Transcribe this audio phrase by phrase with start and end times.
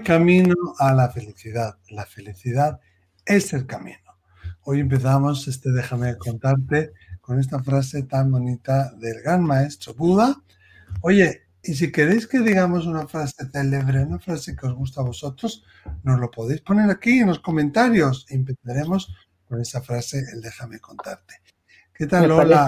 [0.00, 1.76] Hay camino a la felicidad.
[1.90, 2.80] La felicidad
[3.26, 4.16] es el camino.
[4.62, 10.42] Hoy empezamos este Déjame contarte con esta frase tan bonita del gran maestro Buda.
[11.02, 15.04] Oye, y si queréis que digamos una frase célebre, una frase que os gusta a
[15.04, 15.64] vosotros,
[16.02, 18.24] nos lo podéis poner aquí en los comentarios.
[18.30, 19.14] Empezaremos
[19.46, 21.34] con esa frase, el déjame contarte.
[21.92, 22.66] ¿Qué tal, Lola?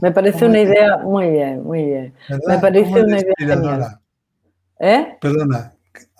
[0.00, 2.14] me parece una idea muy bien, muy bien.
[2.46, 4.00] Me parece una idea
[4.80, 5.18] ¿Eh?
[5.20, 5.74] Perdona,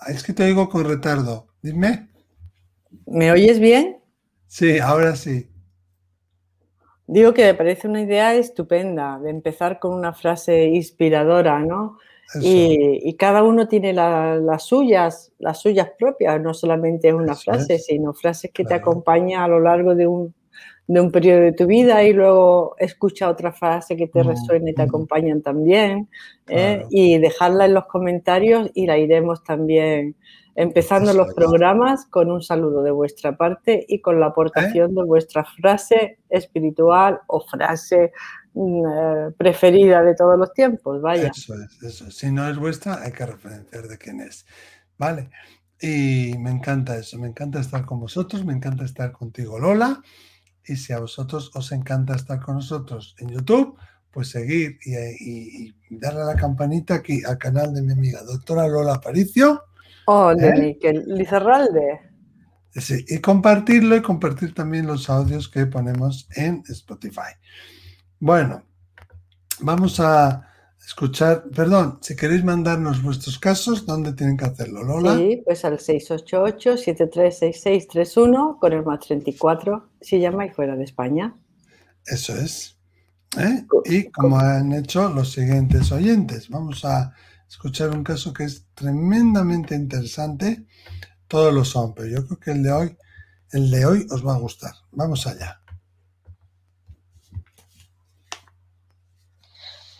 [0.07, 1.47] es que te oigo con retardo.
[1.61, 2.09] Dime.
[3.05, 3.99] ¿Me oyes bien?
[4.47, 5.49] Sí, ahora sí.
[7.07, 11.97] Digo que me parece una idea estupenda de empezar con una frase inspiradora, ¿no?
[12.41, 18.51] Y, cada uno tiene las suyas, las suyas propias, no solamente una frase, sino frases
[18.51, 20.33] que te acompañan a lo largo de un,
[20.87, 24.71] de un periodo de tu vida y luego escucha otra frase que te mm, resuene
[24.71, 24.89] y te mm.
[24.89, 26.09] acompañan también
[26.47, 26.85] ¿eh?
[26.89, 30.15] y dejarla en los comentarios y la iremos también
[30.55, 34.93] empezando los programas con un saludo de vuestra parte y con la aportación ¿Eh?
[34.95, 38.11] de vuestra frase espiritual o frase
[38.53, 41.29] mm, eh, preferida de todos los tiempos, vaya.
[41.29, 42.11] Eso es, eso.
[42.11, 44.45] Si no es vuestra, hay que referenciar de quién es.
[44.97, 45.29] Vale.
[45.81, 50.01] Y me encanta eso, me encanta estar con vosotros, me encanta estar contigo, Lola.
[50.65, 53.77] Y si a vosotros os encanta estar con nosotros en YouTube,
[54.11, 58.95] pues seguir y, darle a la campanita aquí al canal de mi amiga doctora Lola
[58.95, 59.63] Aparicio.
[60.05, 61.99] Oh, de Miquel Lizarralde.
[62.75, 67.33] Sí, y compartirlo y compartir también los audios que ponemos en Spotify.
[68.19, 68.63] Bueno,
[69.59, 70.52] vamos a
[70.85, 75.15] escuchar, perdón, si queréis mandarnos vuestros casos, ¿dónde tienen que hacerlo, Lola?
[75.15, 81.35] Sí, pues al 688-736631 con el más 34 si llamáis fuera de España.
[82.05, 82.77] Eso es.
[83.37, 83.65] ¿eh?
[83.85, 87.13] Y como han hecho los siguientes oyentes, vamos a
[87.47, 90.65] escuchar un caso que es tremendamente interesante.
[91.27, 92.97] Todos lo son, pero yo creo que el de hoy,
[93.51, 94.73] el de hoy os va a gustar.
[94.91, 95.62] Vamos allá.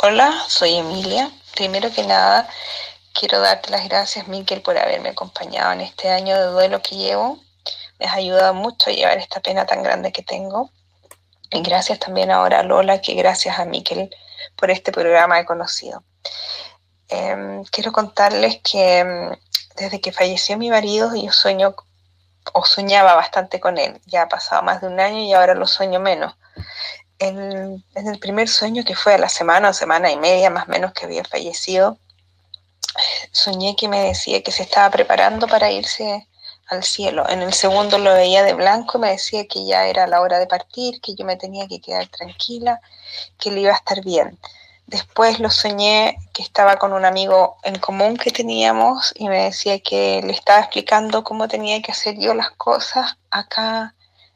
[0.06, 1.32] Hola, soy Emilia.
[1.56, 2.50] Primero que nada,
[3.18, 7.40] quiero darte las gracias, Miquel, por haberme acompañado en este año de duelo que llevo.
[8.00, 10.70] Me has ayudado mucho a llevar esta pena tan grande que tengo.
[11.52, 14.14] Y gracias también ahora a Lola, que gracias a Miquel
[14.58, 16.04] por este programa he conocido.
[17.08, 19.38] Em, quiero contarles que em,
[19.78, 21.76] desde que falleció mi marido, yo sueño
[22.52, 24.02] o soñaba bastante con él.
[24.08, 26.36] Ya ha pasado más de un año y ahora lo sueño menos
[27.28, 30.72] en, el primer sueño que fue a la semana o semana y media más o
[30.72, 31.98] menos que había fallecido,
[33.32, 36.28] soñé que me decía que se estaba preparando para irse
[36.68, 37.28] al cielo.
[37.30, 40.48] En el segundo lo veía de blanco, me decía que ya era la hora de
[40.48, 42.80] partir, que yo me tenía que quedar tranquila,
[43.38, 44.38] que le iba a estar bien.
[44.88, 49.80] Después lo soñé que estaba con un amigo en común que teníamos y me decía
[49.80, 53.96] que le estaba explicando cómo tenía que hacer yo las cosas acá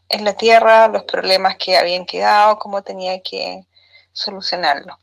[0.09, 3.65] en la tierra, los problemas que habían quedado, cómo tenía que
[4.11, 4.97] solucionarlo.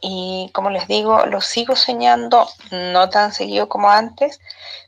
[0.00, 4.40] Y como les digo, lo sigo soñando, no tan seguido como antes,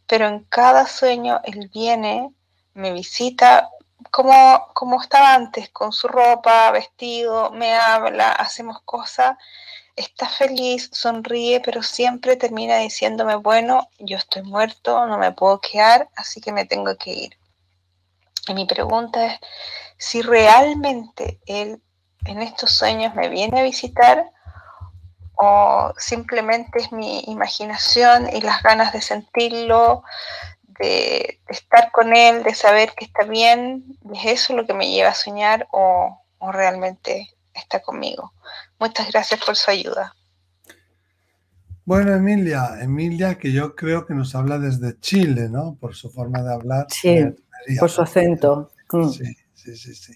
[0.07, 2.31] pero en cada sueño él viene,
[2.75, 3.71] me visita
[4.11, 9.37] como, como estaba antes, con su ropa, vestido, me habla, hacemos cosas,
[9.97, 16.09] está feliz, sonríe, pero siempre termina diciéndome, bueno, yo estoy muerto, no me puedo quedar,
[16.17, 17.39] así que me tengo que ir.
[18.49, 19.41] Y mi pregunta es
[19.97, 21.81] si realmente él
[22.27, 24.31] en estos sueños me viene a visitar
[25.37, 30.05] o simplemente es mi imaginación y las ganas de sentirlo,
[30.79, 35.11] de, estar con él, de saber que está bien, ¿es eso lo que me lleva
[35.11, 38.33] a soñar o, o realmente está conmigo?
[38.79, 40.15] Muchas gracias por su ayuda.
[41.87, 45.77] Bueno, Emilia, Emilia, que yo creo que nos habla desde Chile, ¿no?
[45.79, 46.87] Por su forma de hablar.
[46.89, 47.27] Sí.
[47.79, 48.71] Por su acento.
[48.93, 49.09] Mm.
[49.09, 50.15] Sí, sí, sí, sí.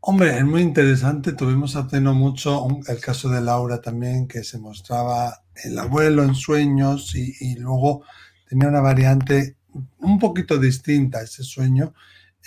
[0.00, 1.32] Hombre, es muy interesante.
[1.32, 6.34] Tuvimos hace no mucho el caso de Laura también, que se mostraba el abuelo en
[6.34, 8.04] sueños y, luego
[8.48, 9.56] tenía una variante
[9.98, 11.92] un poquito distinta a ese sueño.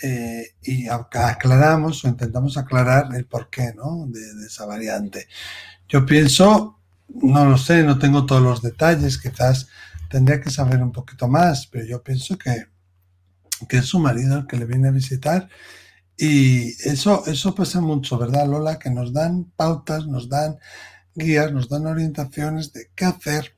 [0.02, 4.06] Eh, y aclaramos o intentamos aclarar el porqué ¿no?
[4.08, 5.28] de, de esa variante.
[5.88, 6.80] Yo pienso,
[7.22, 9.68] no lo sé, no tengo todos los detalles, quizás
[10.10, 12.71] tendría que saber un poquito más, pero yo pienso que
[13.72, 15.48] que es su marido el que le viene a visitar.
[16.18, 18.78] Y eso, eso pasa mucho, ¿verdad, Lola?
[18.78, 20.58] Que nos dan pautas, nos dan
[21.14, 23.56] guías, nos dan orientaciones de qué hacer.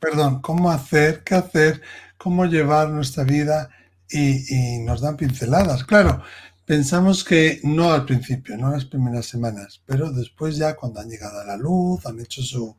[0.00, 1.82] Perdón, cómo hacer, qué hacer,
[2.16, 3.68] cómo llevar nuestra vida
[4.08, 5.84] y, nos dan pinceladas.
[5.84, 6.22] Claro,
[6.64, 11.40] pensamos que no al principio, no las primeras semanas, pero después ya cuando han llegado
[11.40, 12.74] a la luz, han hecho su,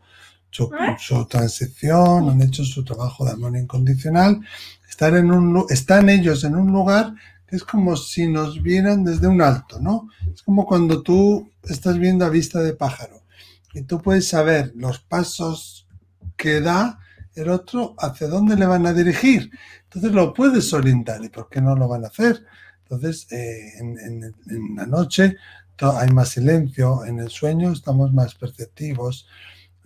[0.51, 4.39] su, transición, han hecho su trabajo de amor incondicional,
[4.87, 7.13] están, en un, están ellos en un lugar
[7.47, 10.09] que es como si nos vieran desde un alto, ¿no?
[10.33, 13.23] Es como cuando tú estás viendo a vista de pájaro
[13.73, 15.87] y tú puedes saber los pasos
[16.37, 16.99] que da
[17.35, 19.51] el otro hacia dónde le van a dirigir.
[19.83, 22.45] Entonces lo puedes orientar y por qué no lo van a hacer.
[22.83, 25.37] Entonces, eh, en, la noche
[25.79, 29.27] hay más silencio, en el sueño estamos más perceptivos,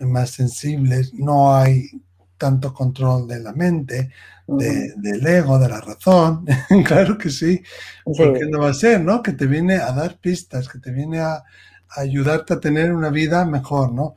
[0.00, 1.90] más sensibles, no hay
[2.36, 4.10] tanto control de la mente,
[4.46, 6.46] del ego, de la razón.
[6.84, 7.62] claro que sí,
[8.04, 9.22] porque no va a ser, ¿no?
[9.22, 11.42] Que te viene a dar pistas, que te viene a,
[11.90, 14.14] ayudarte a tener una vida mejor, ¿no?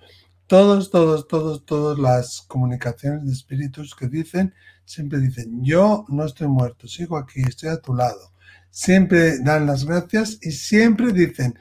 [0.48, 4.54] Todos, todos, todos, todas las comunicaciones de espíritus que dicen,
[4.84, 8.34] siempre dicen, yo no estoy muerto, sigo aquí, estoy a tu lado.
[8.72, 11.58] Siempre dan las gracias y siempre dicen,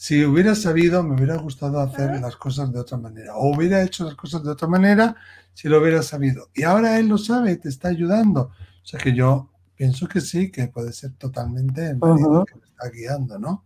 [0.00, 3.36] si hubiera sabido, me hubiera gustado hacer las cosas de otra manera.
[3.36, 5.14] O hubiera hecho las cosas de otra manera
[5.52, 6.48] si lo hubiera sabido.
[6.54, 8.50] Y ahora él lo sabe, te está ayudando.
[8.82, 12.64] O sea que yo pienso que sí, que puede ser totalmente el marido que me
[12.64, 13.62] está guiando, ¿no?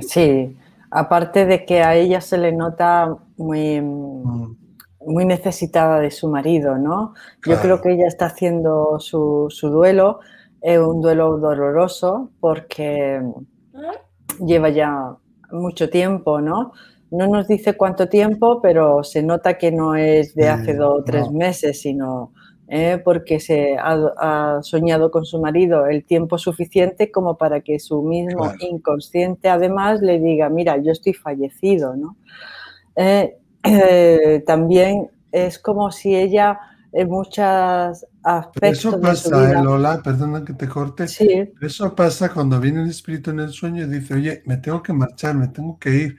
[0.00, 0.56] Sí,
[0.90, 4.56] aparte de que a ella se le nota muy, mm.
[5.04, 7.12] muy necesitada de su marido, ¿no?
[7.44, 10.20] Yo creo que ella está haciendo su, su duelo,
[10.62, 13.20] es un duelo doloroso porque
[14.40, 15.18] lleva ya
[15.50, 16.72] mucho tiempo, ¿no?
[17.10, 21.04] No nos dice cuánto tiempo, pero se nota que no es de hace dos o
[21.04, 22.32] tres meses, sino
[22.68, 23.00] ¿eh?
[23.04, 28.52] porque se ha, soñado con su marido el tiempo suficiente como para que su mismo
[28.60, 32.16] inconsciente además le diga, mira, yo estoy fallecido, ¿no?
[32.96, 36.58] Eh, eh, también es como si ella
[36.96, 38.78] en muchos aspectos.
[38.78, 41.06] Eso pasa, Lola, perdona que te corte.
[41.06, 41.52] Sí.
[41.60, 44.94] Eso pasa cuando viene el espíritu en el sueño y dice, oye, me tengo que
[44.94, 46.18] marchar, me tengo que ir.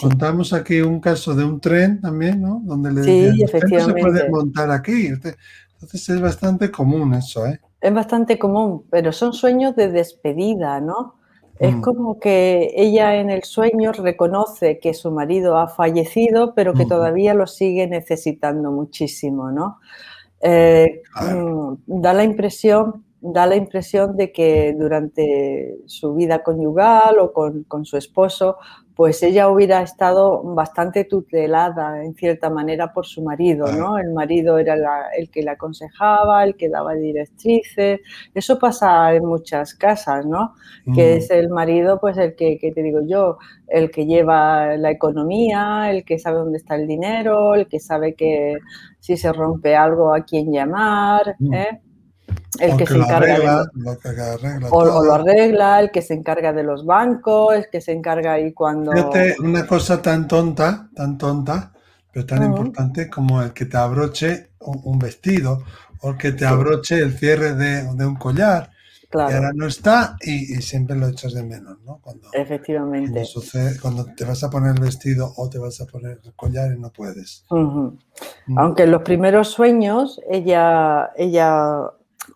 [0.00, 2.62] Contamos aquí un caso de un tren también, ¿no?
[2.64, 4.00] Donde le sí, efectivamente.
[4.00, 5.06] no se puede montar aquí.
[5.06, 7.60] Entonces es bastante común eso, ¿eh?
[7.80, 11.16] Es bastante común, pero son sueños de despedida, ¿no?
[11.58, 11.80] Es mm.
[11.80, 17.34] como que ella en el sueño reconoce que su marido ha fallecido, pero que todavía
[17.34, 19.78] lo sigue necesitando muchísimo, ¿no?
[20.40, 27.32] Eh, mm, da la impresión da la impresión de que durante su vida conyugal o
[27.32, 28.56] con, con, su esposo,
[28.96, 33.96] pues ella hubiera estado bastante tutelada en cierta manera por su marido, ¿no?
[33.96, 34.76] El marido era
[35.16, 38.00] el que la aconsejaba, el que daba directrices.
[38.34, 40.54] Eso pasa en muchas casas, ¿no?
[40.92, 43.38] Que es el marido, pues el que, que, te digo yo,
[43.68, 48.14] el que lleva la economía, el que sabe dónde está el dinero, el que sabe
[48.14, 48.58] que
[48.98, 51.80] si se rompe algo a quién llamar, ¿eh?
[52.60, 57.54] El que se encarga de, o, lo arregla, el que se encarga de los bancos,
[57.54, 58.92] el que se encarga ahí cuando...
[58.92, 61.72] Fíjate, una cosa tan tonta, tan tonta,
[62.12, 65.64] pero tan importante como el que te abroche un, vestido
[66.00, 68.70] o el que te abroche el cierre de, un collar.
[69.08, 69.30] Claro.
[69.30, 72.00] Y ahora no está y, siempre lo echas de menos, ¿no?
[72.02, 73.24] Cuando, Efectivamente.
[73.80, 76.78] Cuando, te vas a poner el vestido o te vas a poner el collar y
[76.78, 77.44] no puedes.
[77.50, 77.88] Mm.
[78.56, 81.90] Aunque en los primeros sueños ella, ella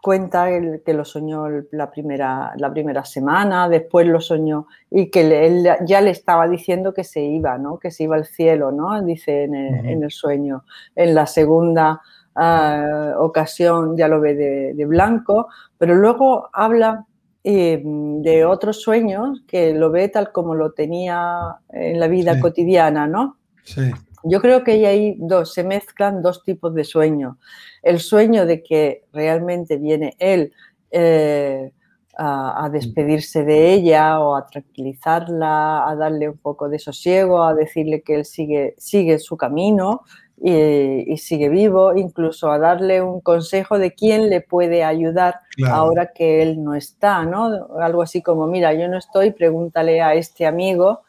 [0.06, 0.46] cuenta
[0.84, 6.00] que lo soñó la primera, la primera semana, después lo soñó y que él ya
[6.00, 7.80] le estaba diciendo que se iba, ¿no?
[7.80, 9.02] que se iba al cielo, ¿no?
[9.02, 9.56] dice en
[10.04, 10.62] el, sueño.
[10.94, 12.02] En la segunda
[12.36, 17.04] ah, ocasión ya lo ve de, blanco, pero luego habla
[17.42, 23.08] eh, de otros sueños que lo ve tal como lo tenía en la vida cotidiana,
[23.08, 23.38] ¿no?
[23.64, 23.90] Sí.
[24.28, 27.36] Yo creo que ahí dos, se mezclan dos tipos de sueños.
[27.82, 30.52] El sueño de que realmente viene él
[30.90, 31.72] eh,
[32.18, 38.02] a, despedirse de ella o a tranquilizarla, a darle un poco de sosiego, a decirle
[38.02, 40.02] que él sigue, sigue su camino
[40.42, 46.42] y, sigue vivo, incluso a darle un consejo de quién le puede ayudar ahora que
[46.42, 47.68] él no está, ¿no?
[47.80, 51.05] Algo así como, mira, yo no estoy, pregúntale a este amigo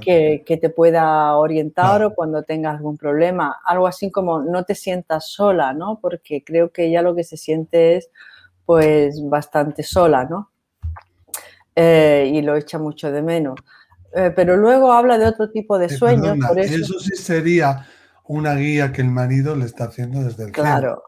[0.00, 3.60] que, te pueda orientar o cuando tengas algún problema.
[3.64, 5.98] Algo así como no te sientas sola, ¿no?
[6.00, 8.10] Porque creo que ella lo que se siente es
[8.64, 10.50] pues bastante sola, ¿no?
[11.74, 13.58] Eh, y lo echa mucho de menos.
[14.14, 16.36] Eh, pero luego habla de otro tipo de sueños.
[16.56, 16.98] eso...
[16.98, 17.86] sí sería
[18.24, 21.02] una guía que el marido le está haciendo desde el Claro,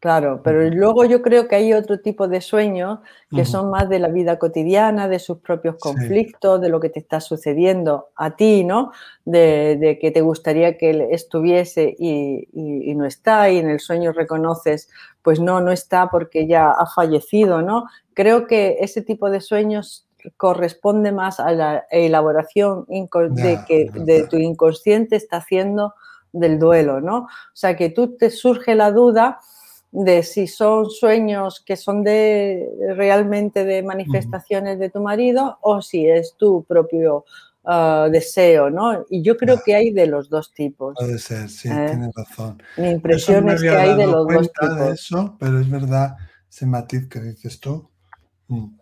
[0.00, 3.98] Claro, pero luego yo creo que hay otro tipo de sueños que son más de
[3.98, 8.64] la vida cotidiana, de sus propios conflictos, de lo que te está sucediendo a ti,
[8.64, 8.92] ¿no?
[9.26, 12.48] De, que te gustaría que él estuviese y,
[12.94, 14.88] no está, y en el sueño reconoces,
[15.20, 17.84] pues no, no está porque ya ha fallecido, ¿no?
[18.14, 20.06] Creo que ese tipo de sueños
[20.38, 25.92] corresponde más a la elaboración de que de tu inconsciente está haciendo
[26.32, 27.18] del duelo, ¿no?
[27.18, 29.40] O sea, que tú te surge la duda
[29.92, 36.08] de si son sueños que son de realmente de manifestaciones de tu marido o si
[36.08, 37.24] es tu propio
[37.64, 39.04] ah, deseo, ¿no?
[39.10, 40.94] Y yo creo que hay de los dos tipos.
[40.96, 41.86] Puede ser, sí, ¿eh?
[41.88, 42.62] tienes razón.
[42.76, 44.76] Mi impresión es que hay de los dos tipos.
[44.78, 46.16] De eso, pero es verdad
[46.48, 47.88] ese matiz que dices tú.
[48.48, 48.80] Mm.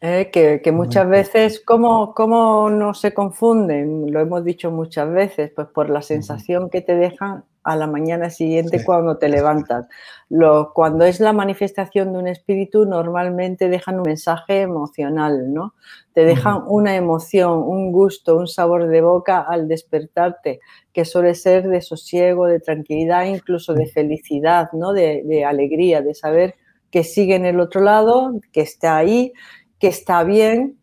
[0.00, 4.12] Eh, que, muchas veces, ¿cómo, ¿cómo, no se confunden?
[4.12, 8.30] Lo hemos dicho muchas veces, pues por la sensación que te dejan a la mañana
[8.30, 9.86] siguiente cuando te levantas.
[10.30, 15.74] Lo, cuando es la manifestación de un espíritu, normalmente dejan un mensaje emocional, ¿no?
[16.12, 20.60] Te dejan una emoción, un gusto, un sabor de boca al despertarte,
[20.92, 24.92] que suele ser de sosiego, de tranquilidad, incluso de felicidad, ¿no?
[24.92, 26.54] De, de alegría, de saber
[26.90, 29.32] que sigue en el otro lado, que está ahí
[29.78, 30.76] que está bien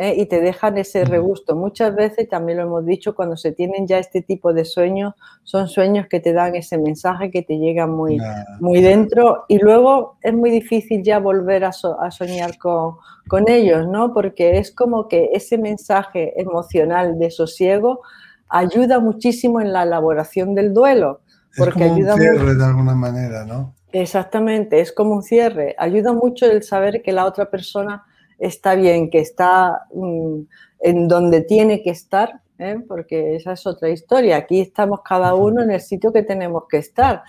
[0.00, 0.14] ¿eh?
[0.16, 1.54] y te dejan ese regusto.
[1.54, 5.14] Muchas veces, también lo hemos dicho, cuando se tienen ya este tipo de sueños,
[5.44, 8.18] son sueños que te dan ese mensaje que te llega muy,
[8.60, 12.96] muy dentro y luego es muy difícil ya volver a, soñar con,
[13.28, 14.14] con, ellos, ¿no?
[14.14, 18.00] Porque es como que ese mensaje emocional de sosiego
[18.48, 21.20] ayuda muchísimo en la elaboración del duelo.
[21.56, 23.74] Porque es como ayuda un cierre de alguna manera, ¿no?
[23.92, 25.74] Exactamente, es como un cierre.
[25.78, 28.04] Ayuda mucho el saber que la otra persona
[28.40, 30.40] está bien, que está mm,
[30.80, 32.82] en donde tiene que estar, ¿eh?
[32.88, 34.38] porque esa es otra historia.
[34.38, 37.22] Aquí estamos cada uno en el sitio que tenemos que estar.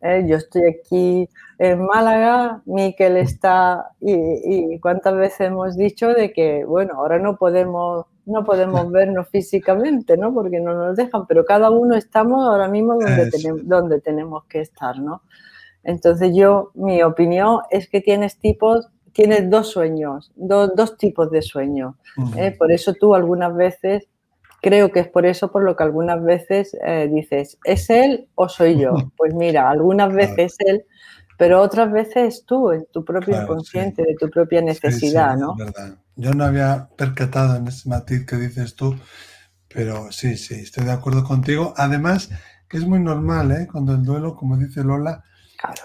[0.00, 0.24] ¿eh?
[0.26, 6.94] Yo estoy aquí en Málaga, Miquel está, y, cuántas veces hemos dicho de que, bueno,
[6.96, 10.32] ahora no podemos, no podemos vernos físicamente, ¿no?
[10.32, 14.60] Porque no nos dejan, pero cada uno estamos ahora mismo donde, tenemos, donde tenemos que
[14.60, 15.22] estar, ¿no?
[15.82, 21.94] Entonces yo, mi opinión es que tienes tipos tienes dos sueños, dos tipos de sueños.
[22.36, 22.50] ¿eh?
[22.50, 24.08] Por eso tú algunas veces,
[24.60, 28.50] creo que es por eso por lo que algunas veces eh, dices, ¿es él o
[28.50, 28.92] soy yo?
[29.16, 30.84] Pues mira, algunas veces es él,
[31.38, 35.56] pero otras veces tú, en tu propio inconsciente, de tu propia necesidad, ¿no?
[35.56, 35.96] verdad.
[36.16, 38.96] Yo no había percatado en ese matiz que dices tú,
[39.66, 41.72] pero sí, sí, estoy de acuerdo contigo.
[41.78, 42.28] Además,
[42.68, 43.66] que es muy normal, ¿eh?
[43.70, 45.24] Cuando el duelo, como dice Lola,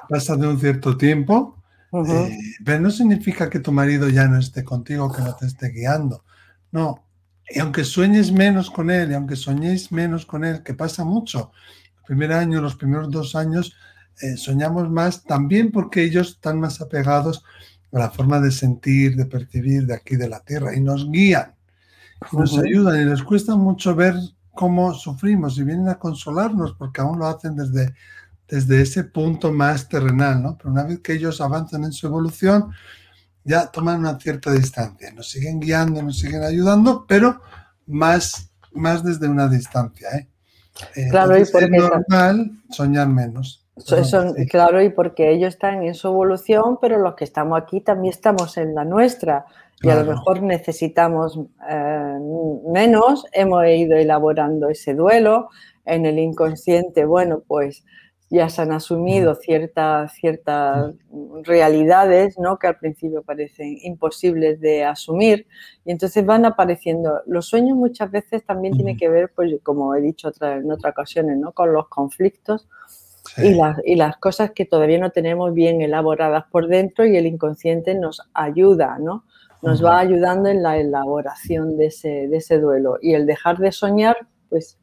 [0.10, 1.61] pasa de un cierto tiempo,
[1.94, 5.70] eh, pero no significa que tu marido ya no esté contigo, que no te esté
[5.70, 6.24] guiando.
[6.72, 7.06] No.
[7.50, 11.52] Y aunque sueñes menos con él, y aunque soñéis menos con él, que pasa mucho,
[11.98, 13.76] el primer año, los primeros dos años,
[14.22, 17.44] eh, soñamos más también porque ellos están más apegados
[17.92, 21.56] a la forma de sentir, de percibir de aquí de la tierra y nos guían,
[22.32, 24.16] y nos ayudan y les cuesta mucho ver
[24.54, 27.94] cómo sufrimos y vienen a consolarnos porque aún lo hacen desde
[28.52, 30.58] desde ese punto más terrenal, ¿no?
[30.58, 32.72] Pero una vez que ellos avanzan en su evolución,
[33.46, 37.42] ya toman una cierta distancia, nos siguen guiando, nos siguen ayudando, pero
[37.88, 40.28] más, más desde una distancia, ¿eh?
[40.98, 43.66] eh claro, y porque es normal soñar menos.
[44.50, 48.58] claro, y porque ellos están en su evolución, pero los que estamos aquí también estamos
[48.58, 49.46] en la nuestra.
[49.84, 52.18] Y a lo mejor necesitamos eh,
[52.72, 55.50] menos, hemos ido elaborando ese duelo
[55.86, 57.04] en el inconsciente.
[57.06, 57.84] Bueno, pues
[58.32, 60.94] ya se han asumido ciertas, ciertas
[61.44, 62.58] realidades ¿no?
[62.58, 65.48] que al principio parecen imposibles de asumir
[65.84, 67.22] y entonces van apareciendo.
[67.26, 71.38] Los sueños muchas veces también tienen que ver, pues, como he dicho en otras ocasiones,
[71.38, 71.52] ¿no?
[71.52, 72.70] con los conflictos
[73.36, 77.26] y, las, y las cosas que todavía no tenemos bien elaboradas por dentro y el
[77.26, 79.26] inconsciente nos ayuda, ¿no?
[79.62, 83.74] nos va ayudando en la elaboración de ese, de ese duelo y el dejar de
[83.74, 84.16] soñar,
[84.50, 84.80] pues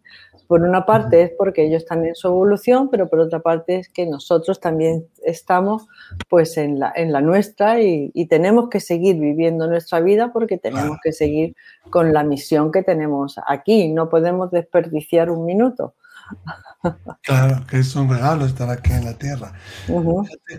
[0.48, 3.90] por una parte es porque ellos están en su evolución, pero por otra parte es
[3.90, 5.86] que nosotros también estamos
[6.28, 10.98] pues en la, en la nuestra y, tenemos que seguir viviendo nuestra vida porque tenemos
[11.02, 11.54] que seguir
[11.90, 13.92] con la misión que tenemos aquí.
[13.92, 15.94] No podemos desperdiciar un minuto.
[17.22, 19.52] Claro, que es un regalo estar aquí en la Tierra.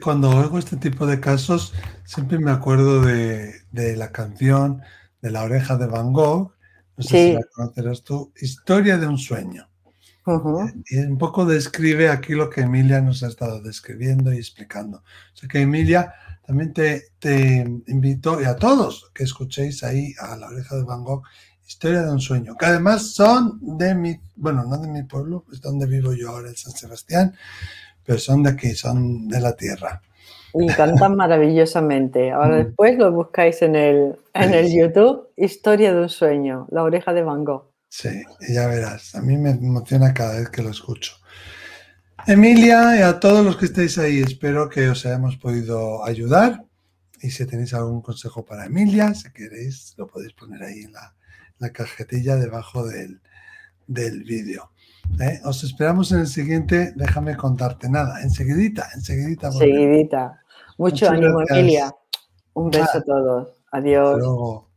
[0.03, 1.73] Cuando oigo este tipo de casos,
[2.05, 4.81] siempre me acuerdo de, de la canción
[5.21, 6.53] de La oreja de Van Gogh,
[6.97, 9.68] no sé si la conocerás tú, Historia de un sueño.
[10.89, 14.97] Y un poco describe aquí lo que Emilia nos ha estado describiendo y explicando.
[14.97, 16.13] O sea que Emilia
[16.45, 21.03] también te, te invito, y a todos que escuchéis ahí a la oreja de Van
[21.03, 21.23] Gogh,
[21.67, 25.61] Historia de un sueño, que además son de mi, bueno, no de mi pueblo, es
[25.61, 27.35] donde vivo yo ahora en San Sebastián,
[28.03, 30.01] pero son de aquí, son de la tierra.
[30.55, 32.31] Y cantan maravillosamente.
[32.31, 32.65] Ahora mm.
[32.65, 37.21] después lo buscáis en el, en el YouTube, Historia de un sueño, la oreja de
[37.21, 37.68] Van Gogh.
[37.89, 39.15] Sí, ya verás.
[39.15, 41.13] A mí me emociona cada vez que lo escucho.
[42.27, 46.63] Emilia y a todos los que estéis ahí, espero que os hayamos podido ayudar.
[47.21, 51.71] Y si tenéis algún consejo para Emilia, si queréis, lo podéis poner ahí en la,
[51.71, 53.19] cajetilla debajo del,
[53.87, 54.71] del vídeo.
[55.19, 55.41] ¿eh?
[55.43, 59.47] Os esperamos en el siguiente, déjame contarte nada, enseguidita, enseguidita.
[59.47, 60.39] Enseguidita.
[60.77, 61.93] Mucho ánimo, Emilia.
[62.53, 63.49] Un beso a todos.
[63.71, 64.68] Adiós.